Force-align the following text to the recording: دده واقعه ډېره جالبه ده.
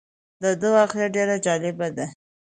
دده 0.41 0.67
واقعه 0.75 1.05
ډېره 1.15 1.35
جالبه 1.45 1.87
ده. 1.97 2.05